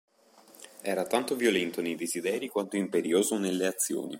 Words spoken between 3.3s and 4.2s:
nelle azioni.